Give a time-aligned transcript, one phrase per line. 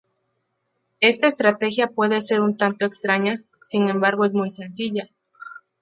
[0.99, 5.07] Esta estrategia puede ser un tanto extraña, sin embargo es muy sencilla.